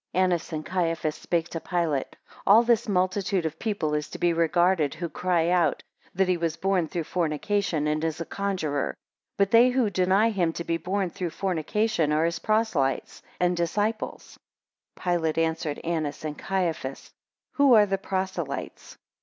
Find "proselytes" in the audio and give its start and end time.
12.39-13.21, 17.99-18.97